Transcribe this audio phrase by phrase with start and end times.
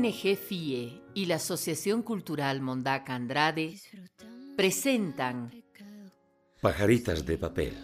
[0.00, 3.78] ONG FIE y la Asociación Cultural Mondaca Andrade
[4.56, 5.50] presentan
[6.62, 7.74] Pajaritas de papel.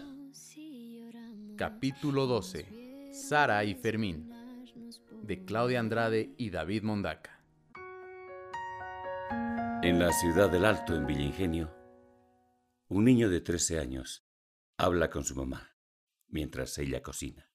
[1.55, 3.11] Capítulo 12.
[3.13, 4.31] Sara y Fermín.
[5.21, 7.39] De Claudia Andrade y David Mondaca.
[9.83, 11.71] En la ciudad del Alto, en Villingenio,
[12.87, 14.25] un niño de 13 años
[14.75, 15.75] habla con su mamá
[16.29, 17.46] mientras ella cocina.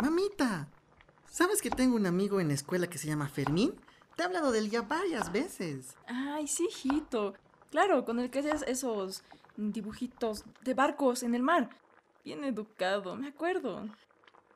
[0.00, 0.66] Mamita,
[1.30, 3.74] ¿sabes que tengo un amigo en la escuela que se llama Fermín?
[4.16, 5.94] Te he hablado de él ya varias veces.
[6.06, 7.34] Ay, sí, hijito.
[7.70, 9.22] Claro, con el que haces esos
[9.58, 11.68] dibujitos de barcos en el mar.
[12.24, 13.90] Bien educado, me acuerdo.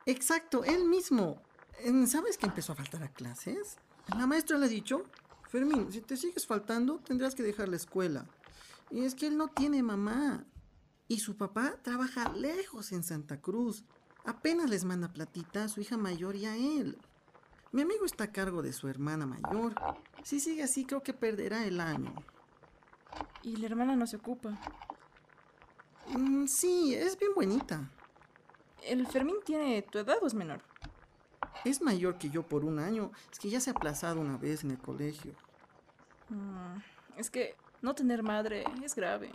[0.07, 1.39] Exacto, él mismo.
[1.79, 3.77] Em, ¿Sabes que empezó a faltar a clases?
[4.17, 5.03] La maestra le ha dicho,
[5.49, 8.25] Fermín, si te sigues faltando, tendrás que dejar la escuela.
[8.89, 10.43] Y es que él no tiene mamá.
[11.07, 13.83] Y su papá trabaja lejos en Santa Cruz.
[14.25, 16.97] Apenas les manda platita a su hija mayor y a él.
[17.71, 19.75] Mi amigo está a cargo de su hermana mayor.
[20.23, 22.13] Si sigue así, creo que perderá el año.
[23.43, 24.57] Y la hermana no se ocupa.
[26.07, 27.89] Mm, sí, es bien bonita.
[28.81, 30.61] ¿El Fermín tiene tu edad o es menor?
[31.63, 33.11] Es mayor que yo por un año.
[33.31, 35.33] Es que ya se ha aplazado una vez en el colegio.
[36.29, 36.77] Mm,
[37.17, 39.31] es que no tener madre es grave.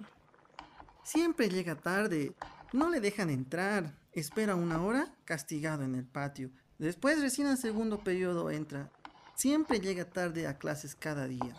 [1.03, 2.35] Siempre llega tarde.
[2.73, 4.00] No le dejan entrar.
[4.13, 6.51] Espera una hora castigado en el patio.
[6.79, 8.91] Después recién al segundo periodo entra.
[9.37, 11.55] Siempre llega tarde a clases cada día.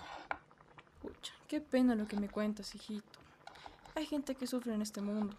[1.01, 3.19] Pucha, qué pena lo que me cuentas, hijito.
[3.95, 5.35] Hay gente que sufre en este mundo,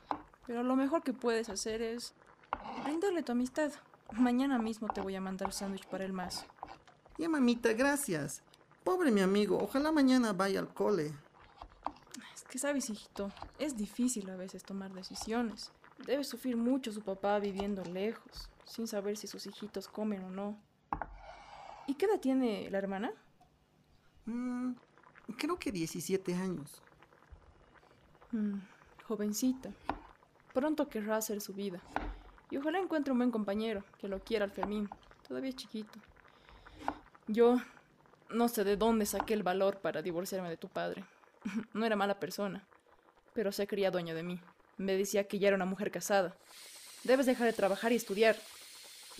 [0.46, 2.14] pero lo mejor que puedes hacer es
[2.84, 3.72] brindarle tu amistad.
[4.12, 6.46] Mañana mismo te voy a mandar sándwich para el más.
[7.18, 8.42] Ya, mamita, gracias.
[8.84, 11.12] Pobre mi amigo, ojalá mañana vaya al cole.
[12.34, 15.70] Es que sabes, hijito, es difícil a veces tomar decisiones.
[16.06, 20.58] Debe sufrir mucho su papá viviendo lejos, sin saber si sus hijitos comen o no.
[21.86, 23.12] ¿Y qué edad tiene la hermana?
[24.26, 24.72] Mm,
[25.36, 26.82] creo que 17 años.
[28.32, 28.58] Mm,
[29.04, 29.70] jovencita.
[30.52, 31.80] Pronto querrá hacer su vida.
[32.50, 34.88] Y ojalá encuentre un buen compañero que lo quiera al Fermín.
[35.26, 35.98] Todavía es chiquito.
[37.26, 37.56] Yo
[38.28, 41.04] no sé de dónde saqué el valor para divorciarme de tu padre.
[41.72, 42.66] No era mala persona,
[43.32, 44.40] pero se creía dueño de mí.
[44.76, 46.36] Me decía que ya era una mujer casada.
[47.04, 48.36] Debes dejar de trabajar y estudiar.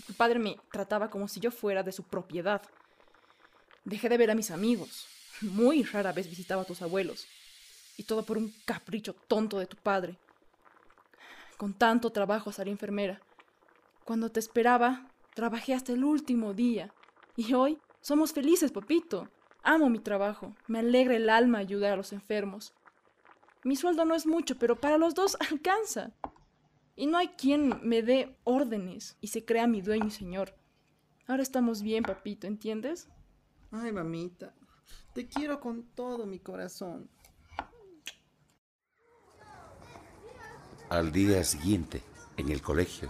[0.07, 2.63] Tu padre me trataba como si yo fuera de su propiedad.
[3.85, 5.07] Dejé de ver a mis amigos.
[5.41, 7.27] Muy rara vez visitaba a tus abuelos.
[7.97, 10.17] Y todo por un capricho tonto de tu padre.
[11.57, 13.21] Con tanto trabajo salí enfermera.
[14.05, 16.93] Cuando te esperaba, trabajé hasta el último día.
[17.37, 19.29] Y hoy somos felices, papito.
[19.63, 20.55] Amo mi trabajo.
[20.67, 22.73] Me alegra el alma ayudar a los enfermos.
[23.65, 26.13] Mi sueldo no es mucho, pero para los dos alcanza.
[26.95, 30.55] Y no hay quien me dé órdenes y se crea mi dueño y señor.
[31.27, 33.09] Ahora estamos bien, papito, ¿entiendes?
[33.71, 34.55] Ay, mamita,
[35.15, 37.09] te quiero con todo mi corazón.
[40.91, 42.03] Al día siguiente,
[42.37, 43.09] en el colegio,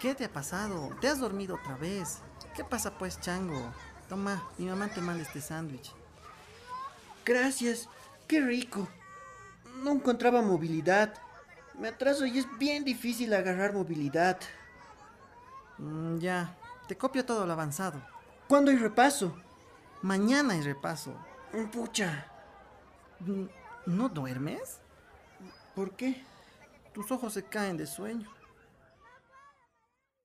[0.00, 0.90] ¿Qué te ha pasado?
[1.00, 2.20] ¿Te has dormido otra vez?
[2.54, 3.74] ¿Qué pasa pues, chango?
[4.08, 5.92] Toma, mi mamá te manda este sándwich.
[7.24, 7.88] Gracias,
[8.28, 8.88] qué rico.
[9.82, 11.14] No encontraba movilidad.
[11.74, 14.38] Me atraso y es bien difícil agarrar movilidad.
[15.78, 16.56] Mm, ya,
[16.88, 18.02] te copio todo lo avanzado.
[18.48, 19.36] ¿Cuándo hay repaso?
[20.02, 21.14] Mañana hay repaso.
[21.72, 22.26] Pucha,
[23.20, 23.46] Mm,
[23.86, 24.80] ¿No duermes?
[25.74, 26.24] ¿por qué?
[26.92, 28.30] Tus ojos se caen de sueño.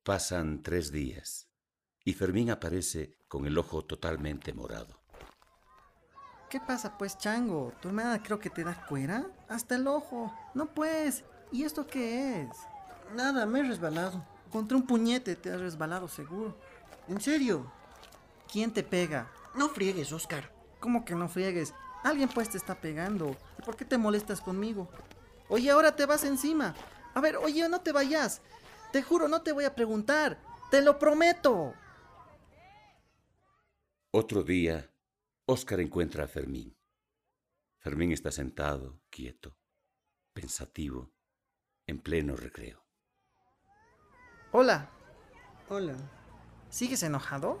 [0.04, 1.48] pasan tres días
[2.04, 5.03] y Fermín aparece con el ojo totalmente morado.
[6.54, 7.72] ¿Qué pasa pues, chango?
[7.80, 9.26] ¿Tu hermana creo que te da cuera?
[9.48, 10.32] Hasta el ojo.
[10.54, 11.24] No pues.
[11.50, 12.56] ¿Y esto qué es?
[13.12, 14.24] Nada, me he resbalado.
[14.52, 16.56] Contra un puñete te has resbalado seguro.
[17.08, 17.72] ¿En serio?
[18.52, 19.28] ¿Quién te pega?
[19.56, 20.52] No friegues, Oscar.
[20.78, 21.74] ¿Cómo que no friegues?
[22.04, 23.36] Alguien pues te está pegando.
[23.58, 24.88] ¿Y por qué te molestas conmigo?
[25.48, 26.76] Oye, ahora te vas encima.
[27.14, 28.42] A ver, oye, no te vayas.
[28.92, 30.38] Te juro, no te voy a preguntar.
[30.70, 31.74] Te lo prometo.
[34.12, 34.88] Otro día,
[35.46, 36.74] Óscar encuentra a Fermín.
[37.78, 39.58] Fermín está sentado, quieto,
[40.32, 41.12] pensativo,
[41.86, 42.82] en pleno recreo.
[44.52, 44.88] Hola,
[45.68, 45.96] Hola.
[46.70, 47.60] ¿sigues enojado?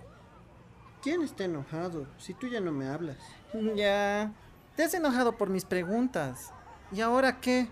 [1.02, 3.18] ¿Quién está enojado si tú ya no me hablas?
[3.76, 4.32] Ya.
[4.76, 6.54] Te has enojado por mis preguntas.
[6.90, 7.68] ¿Y ahora qué?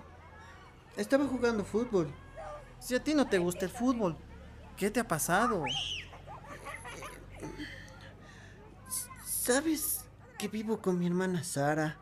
[0.99, 2.13] Estaba jugando fútbol.
[2.81, 4.19] Si a ti no te gusta el fútbol,
[4.77, 5.65] ¿qué te ha pasado?
[9.25, 10.02] ¿Sabes
[10.43, 11.97] que vivo con mi hermana Sara?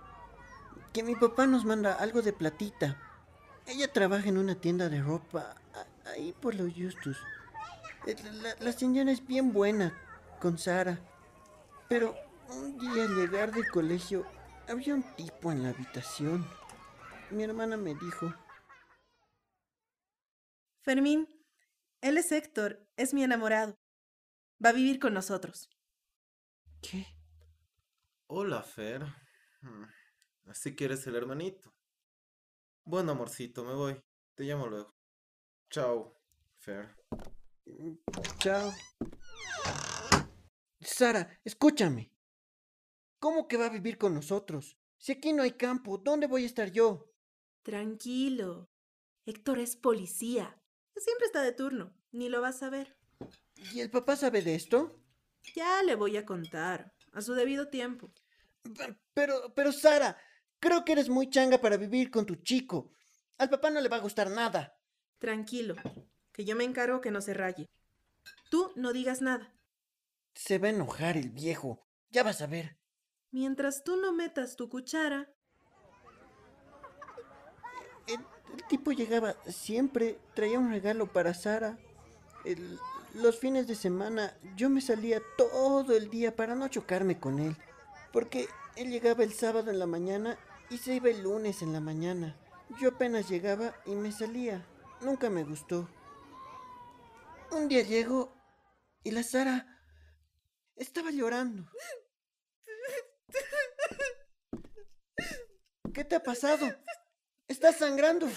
[0.94, 2.96] Que mi papá nos manda algo de platita.
[3.66, 5.56] Ella trabaja en una tienda de ropa.
[6.06, 7.18] ahí por los Justus.
[8.06, 9.92] Eh, La, la señora es bien buena
[10.40, 10.98] con Sara.
[11.90, 12.14] Pero
[12.48, 14.24] un día al llegar del colegio
[14.66, 16.46] había un tipo en la habitación.
[17.30, 18.34] Mi hermana me dijo,
[20.80, 21.28] Fermín,
[22.00, 23.76] él es Héctor, es mi enamorado.
[24.64, 25.68] Va a vivir con nosotros.
[26.80, 27.19] ¿qué?
[28.32, 29.02] Hola, Fer.
[29.62, 29.82] Mm,
[30.46, 31.74] Así que eres el hermanito.
[32.84, 34.00] Bueno, amorcito, me voy.
[34.36, 34.94] Te llamo luego.
[35.68, 36.16] Chao,
[36.60, 36.94] Fer.
[38.38, 38.72] Chao.
[40.80, 42.12] Sara, escúchame.
[43.18, 44.78] ¿Cómo que va a vivir con nosotros?
[44.96, 47.12] Si aquí no hay campo, ¿dónde voy a estar yo?
[47.64, 48.70] Tranquilo.
[49.26, 50.62] Héctor es policía.
[50.94, 51.96] Siempre está de turno.
[52.12, 52.96] Ni lo vas a ver.
[53.74, 55.02] ¿Y el papá sabe de esto?
[55.56, 56.94] Ya le voy a contar.
[57.12, 58.12] A su debido tiempo.
[58.76, 60.16] Pe- Pero, pero Sara,
[60.58, 62.92] creo que eres muy changa para vivir con tu chico.
[63.38, 64.76] Al papá no le va a gustar nada.
[65.18, 65.74] Tranquilo.
[66.32, 67.68] Que yo me encargo que no se raye.
[68.50, 69.52] Tú no digas nada.
[70.34, 71.86] Se va a enojar el viejo.
[72.10, 72.76] Ya vas a ver.
[73.30, 75.28] Mientras tú no metas tu cuchara,
[78.06, 78.20] El,
[78.56, 81.78] el tipo llegaba siempre, traía un regalo para Sara.
[82.44, 82.78] El-
[83.14, 87.56] los fines de semana yo me salía todo el día para no chocarme con él.
[88.12, 91.80] Porque él llegaba el sábado en la mañana y se iba el lunes en la
[91.80, 92.36] mañana.
[92.80, 94.64] Yo apenas llegaba y me salía.
[95.00, 95.88] Nunca me gustó.
[97.50, 98.32] Un día llego
[99.02, 99.66] y la Sara
[100.76, 101.66] estaba llorando.
[105.92, 106.66] ¿Qué te ha pasado?
[107.48, 108.28] Estás sangrando.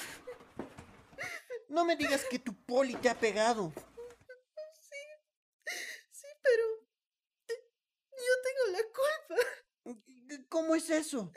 [1.70, 3.72] No me digas que tu poli te ha pegado.
[6.12, 6.64] Sí, pero
[8.12, 9.36] yo tengo la culpa.
[10.54, 11.34] ¿Cómo es eso?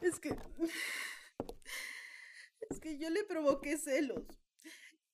[0.00, 0.30] Es que
[2.70, 4.24] es que yo le provoqué celos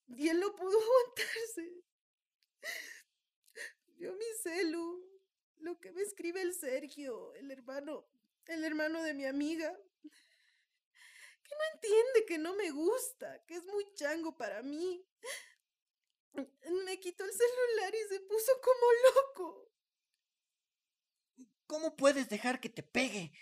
[0.07, 1.83] y él no pudo aguantarse.
[3.97, 5.05] Vio mi celu,
[5.57, 8.09] lo que me escribe el Sergio, el hermano,
[8.47, 9.77] el hermano de mi amiga.
[11.43, 15.05] Que no entiende que no me gusta, que es muy chango para mí.
[16.85, 18.87] Me quitó el celular y se puso como
[19.17, 19.69] loco.
[21.69, 23.33] ¿Cómo puedes dejar que te pegue?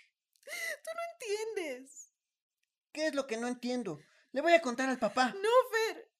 [1.19, 2.11] ¿Entiendes?
[2.91, 3.99] ¿Qué es lo que no entiendo?
[4.31, 5.33] Le voy a contar al papá.
[5.41, 6.11] No, Fer.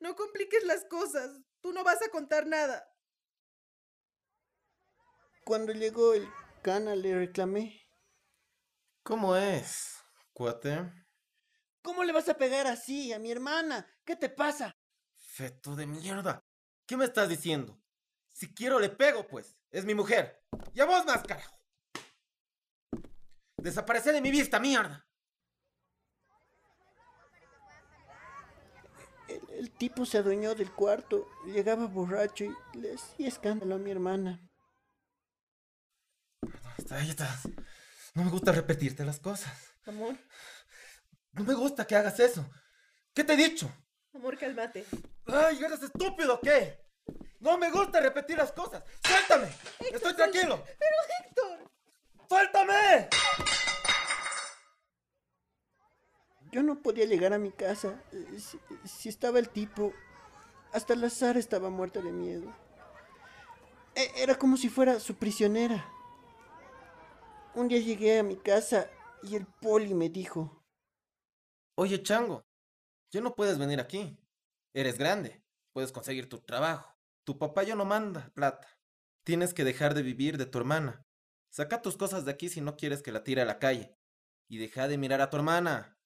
[0.00, 1.30] No compliques las cosas.
[1.60, 2.86] Tú no vas a contar nada.
[5.44, 6.28] Cuando llegó el
[6.62, 7.80] cana le reclamé.
[9.02, 9.98] ¿Cómo es,
[10.32, 10.90] cuate?
[11.82, 13.86] ¿Cómo le vas a pegar así a mi hermana?
[14.04, 14.72] ¿Qué te pasa?
[15.16, 16.42] Feto de mierda.
[16.86, 17.78] ¿Qué me estás diciendo?
[18.32, 19.56] Si quiero le pego, pues.
[19.74, 20.40] Es mi mujer.
[20.72, 21.58] Y a vos más, carajo.
[23.56, 25.04] Desaparece de mi vista, mierda.
[29.26, 33.90] El, el tipo se adueñó del cuarto, llegaba borracho y le hacía escándalo a mi
[33.90, 34.48] hermana.
[36.78, 37.48] Está, ahí estás.
[38.14, 39.52] No me gusta repetirte las cosas.
[39.86, 40.16] Amor,
[41.32, 42.48] No me gusta que hagas eso.
[43.12, 43.68] ¿Qué te he dicho?
[44.14, 44.84] amor, cálmate.
[45.26, 46.83] ¡Ay, eres estúpido qué!
[47.44, 48.82] No me gusta repetir las cosas.
[49.06, 49.48] ¡Suéltame!
[49.92, 50.64] ¡Estoy tranquilo!
[50.78, 51.70] Pero Héctor,
[52.26, 53.08] ¡Suéltame!
[56.50, 58.02] Yo no podía llegar a mi casa.
[58.38, 59.92] Si, si estaba el tipo,
[60.72, 62.50] hasta la Sara estaba muerta de miedo.
[63.94, 65.86] E- Era como si fuera su prisionera.
[67.54, 68.88] Un día llegué a mi casa
[69.22, 70.64] y el poli me dijo,
[71.76, 72.42] Oye, Chango,
[73.10, 74.16] ya no puedes venir aquí.
[74.72, 75.44] Eres grande.
[75.74, 76.93] Puedes conseguir tu trabajo.
[77.24, 78.68] Tu papá ya no manda plata.
[79.24, 81.06] Tienes que dejar de vivir de tu hermana.
[81.48, 83.96] Saca tus cosas de aquí si no quieres que la tire a la calle.
[84.48, 85.98] Y deja de mirar a tu hermana.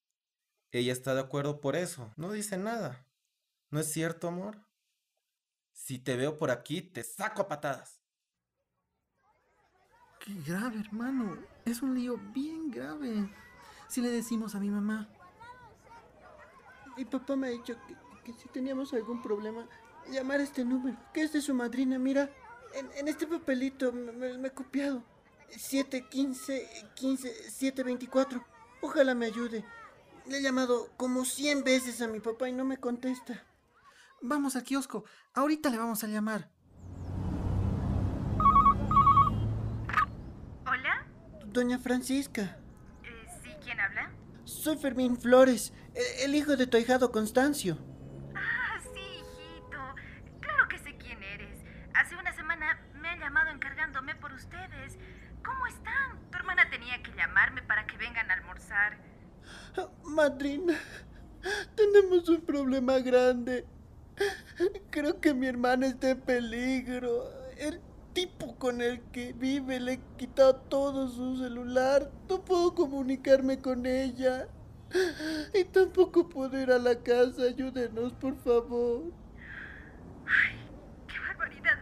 [0.70, 2.12] Ella está de acuerdo por eso.
[2.16, 3.06] No dice nada.
[3.70, 4.64] ¿No es cierto, amor?
[5.72, 8.00] Si te veo por aquí, te saco a patadas.
[10.20, 11.38] Qué grave, hermano.
[11.64, 13.28] Es un lío bien grave.
[13.88, 15.08] Si le decimos a mi mamá.
[16.96, 19.66] mi papá me ha dicho que, que si teníamos algún problema,
[20.10, 21.98] llamar a este número, que es de su madrina.
[21.98, 22.30] Mira,
[22.74, 25.02] en, en este papelito me, me- me he copiado.
[25.50, 28.44] 715 15 724.
[28.82, 29.64] Ojalá me ayude.
[30.26, 33.44] Le he llamado como 100 veces a mi papá y no me contesta.
[34.20, 35.04] Vamos al kiosco.
[35.34, 36.50] Ahorita le vamos a llamar.
[40.66, 41.06] Hola,
[41.46, 42.58] Doña Francisca,
[43.02, 44.10] eh, ¿sí quién habla?
[44.44, 47.78] soy Fermín Flores, el, el hijo de tu ahijado Constancio.
[55.48, 56.30] ¿Cómo están?
[56.30, 58.98] Tu hermana tenía que llamarme para que vengan a almorzar.
[60.04, 60.74] Madrina,
[61.74, 63.64] Tenemos un problema grande.
[64.90, 67.24] Creo que mi hermana está en peligro.
[67.56, 67.80] El
[68.12, 72.10] tipo con el que vive le he quitado todo su celular.
[72.28, 74.48] No puedo comunicarme con ella.
[75.54, 77.42] Y tampoco puedo ir a la casa.
[77.42, 79.12] Ayúdenos, por favor.
[80.26, 80.58] Ay,
[81.06, 81.78] qué barbaridad.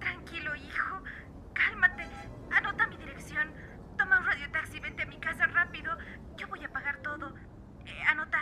[0.00, 1.02] Tranquilo, hijo.
[1.52, 2.04] Cálmate.
[2.52, 3.52] Anota mi dirección.
[3.98, 5.96] Toma un radiotaxi, vente a mi casa rápido.
[6.36, 7.34] Yo voy a pagar todo.
[7.84, 8.38] Eh, anota.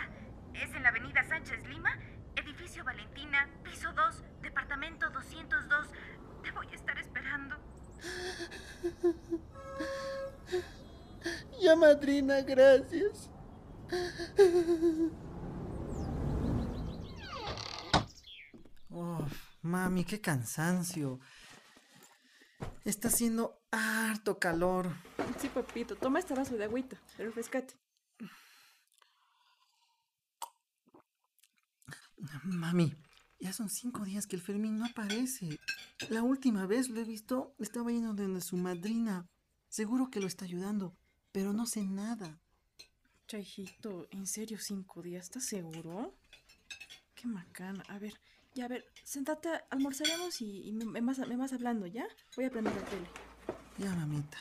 [0.53, 1.91] Es en la avenida Sánchez Lima,
[2.37, 5.87] edificio Valentina, piso 2, departamento 202.
[6.43, 7.57] Te voy a estar esperando.
[11.75, 13.29] Madrina, gracias.
[18.89, 21.19] Uf, mami, qué cansancio.
[22.83, 24.95] Está haciendo harto calor.
[25.39, 27.75] Sí, papito, toma este vaso de agüita, refrescate.
[32.43, 32.95] Mami,
[33.39, 35.59] ya son cinco días que el Fermín no aparece.
[36.09, 39.27] La última vez lo he visto, estaba yendo donde su madrina.
[39.67, 40.97] Seguro que lo está ayudando,
[41.35, 42.39] pero no sé nada.
[43.27, 45.25] Chajito, ¿en serio cinco días?
[45.25, 46.13] ¿Estás seguro?
[47.13, 47.83] Qué macana.
[47.89, 48.13] A ver,
[48.53, 52.07] ya a ver, sentate, almorzaremos y, y me, me vas, me vas hablando, ¿ya?
[52.37, 53.07] Voy a prender la tele.
[53.77, 54.37] Ya, mamita.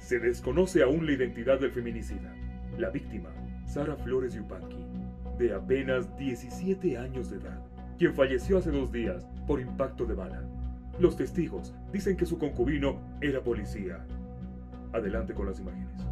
[0.00, 2.34] Se desconoce aún la identidad del feminicida.
[2.76, 3.32] La víctima,
[3.72, 4.84] Sara Flores Yupanqui,
[5.38, 7.64] de apenas 17 años de edad,
[7.98, 10.59] quien falleció hace dos días por impacto de bala.
[11.00, 14.04] Los testigos dicen que su concubino era policía.
[14.92, 16.04] Adelante con las imágenes.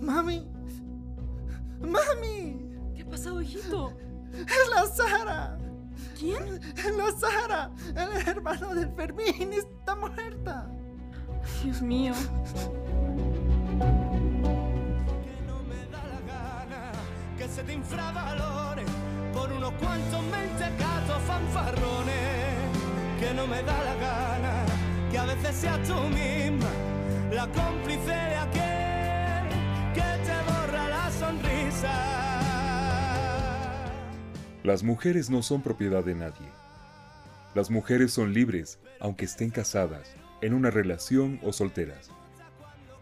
[0.00, 0.46] ¡Mami!
[1.80, 2.64] ¡Mami!
[2.94, 3.92] ¿Qué ha pasado, hijito?
[4.32, 5.58] ¡Es la Sara!
[6.16, 6.60] ¿Quién?
[6.76, 7.72] ¡Es la Sara!
[7.88, 10.70] El hermano del Fermín está muerta.
[11.64, 12.14] Dios mío.
[17.36, 18.84] que se te infravalore
[19.34, 22.65] por unos cuantos mentecatos fanfarrones.
[23.18, 24.64] Que no me da la gana
[25.10, 26.70] que a veces seas tú misma
[27.32, 29.48] la cómplice de aquel
[29.94, 31.92] que te borra la sonrisa.
[34.64, 36.48] Las mujeres no son propiedad de nadie.
[37.54, 42.10] Las mujeres son libres, aunque estén casadas, en una relación o solteras.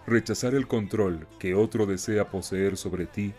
[0.06, 3.33] Rechazar el control que otro desea poseer sobre ti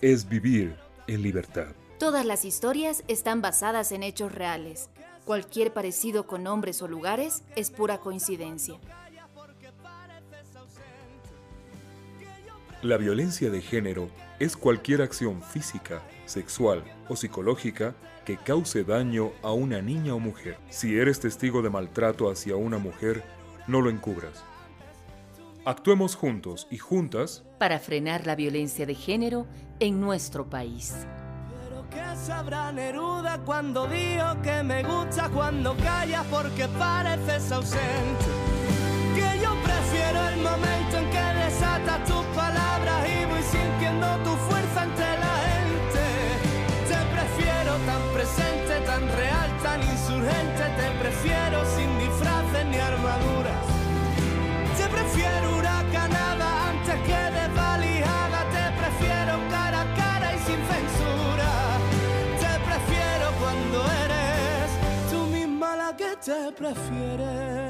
[0.00, 0.74] es vivir
[1.06, 1.68] en libertad.
[1.98, 4.90] Todas las historias están basadas en hechos reales.
[5.30, 8.80] Cualquier parecido con nombres o lugares es pura coincidencia.
[12.82, 14.08] La violencia de género
[14.40, 17.94] es cualquier acción física, sexual o psicológica
[18.24, 20.58] que cause daño a una niña o mujer.
[20.68, 23.22] Si eres testigo de maltrato hacia una mujer,
[23.68, 24.42] no lo encubras.
[25.64, 29.46] Actuemos juntos y juntas para frenar la violencia de género
[29.78, 31.06] en nuestro país.
[32.20, 38.24] Pero ¿qué sabrá Neruda cuando digo que me gusta cuando callas porque pareces ausente?
[39.14, 44.84] Que yo prefiero el momento en que desatas tus palabras y voy sintiendo tu fuerza
[44.84, 46.02] entre la gente.
[46.88, 50.62] Te prefiero tan presente, tan real, tan insurgente.
[50.80, 53.64] Te prefiero sin disfraces ni armaduras.
[54.76, 55.89] Te prefiero huracanada
[66.52, 67.69] prefieres.